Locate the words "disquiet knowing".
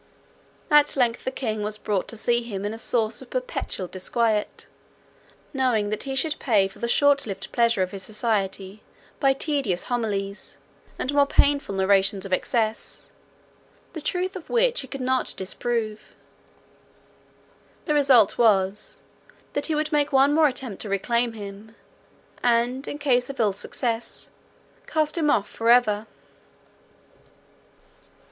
3.87-5.89